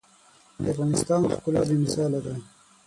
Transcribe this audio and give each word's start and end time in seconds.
د 0.61 0.65
افغانستان 0.73 1.21
ښکلا 1.33 1.61
بې 1.67 1.75
مثاله 1.83 2.19
ده. 2.25 2.33